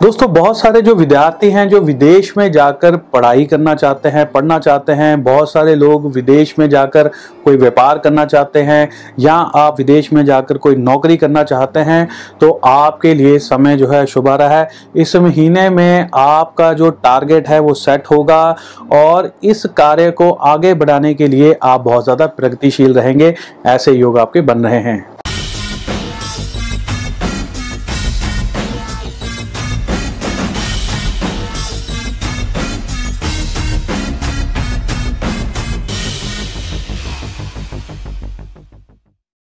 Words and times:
दोस्तों, 0.00 0.32
बहुत 0.34 0.58
सारे 0.58 0.80
जो 0.82 0.94
विद्यार्थी 0.94 1.50
हैं 1.50 1.68
जो 1.68 1.80
विदेश 1.80 2.32
में 2.36 2.50
जाकर 2.52 2.96
पढ़ाई 3.12 3.44
करना 3.44 3.74
चाहते 3.74 4.08
हैं, 4.08 4.24
पढ़ना 4.32 4.58
चाहते 4.58 4.92
हैं, 4.92 5.22
बहुत 5.24 5.52
सारे 5.52 5.74
लोग 5.74 6.06
विदेश 6.12 6.54
में 6.58 6.68
जाकर 6.70 7.08
कोई 7.44 7.56
व्यापार 7.56 7.98
करना 7.98 8.24
चाहते 8.24 8.62
हैं 8.62 8.88
या 9.18 9.34
आप 9.34 9.78
विदेश 9.78 10.12
में 10.12 10.24
जाकर 10.24 10.58
कोई 10.58 10.76
नौकरी 10.76 11.16
करना 11.16 11.42
चाहते 11.42 11.80
हैं 11.80 12.08
तो 12.40 12.50
आपके 12.64 13.14
लिए 13.14 13.38
समय 13.40 13.76
जो 13.76 13.88
है 13.88 14.04
शुभ 14.06 14.28
आ 14.28 14.36
रहा 14.36 14.58
है। 14.58 14.68
इस 14.96 15.14
महीने 15.18 15.68
में 15.70 16.08
आपका 16.14 16.72
जो 16.72 16.90
टारगेट 16.92 17.48
है 17.48 17.58
वो 17.58 17.74
सेट 17.74 18.10
होगा 18.10 18.56
और 18.94 19.32
इस 19.44 19.64
कार्य 19.76 20.10
को 20.12 20.30
आगे 20.30 20.74
बढ़ाने 20.74 21.14
के 21.14 21.28
लिए 21.28 21.56
आप 21.62 21.80
बहुत 21.80 22.04
ज़्यादा 22.04 22.26
प्रगतिशील 22.28 22.94
रहेंगे, 22.94 23.34
ऐसे 23.66 23.92
योग 23.92 24.18
आपके 24.18 24.40
बन 24.42 24.64
रहे 24.64 24.80
हैं। 24.80 25.09